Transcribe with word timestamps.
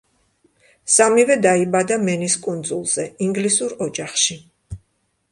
სამივე 0.93 1.35
დაიბადა 1.45 1.97
მენის 2.05 2.37
კუნძულზე, 2.45 3.05
ინგლისურ 3.27 3.75
ოჯახში. 3.87 4.39